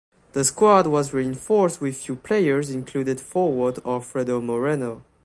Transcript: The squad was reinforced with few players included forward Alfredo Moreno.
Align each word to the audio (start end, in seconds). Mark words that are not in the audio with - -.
The 0.33 0.43
squad 0.43 0.87
was 0.87 1.13
reinforced 1.13 1.79
with 1.79 1.95
few 1.95 2.15
players 2.15 2.71
included 2.71 3.21
forward 3.21 3.77
Alfredo 3.85 4.41
Moreno. 4.41 5.03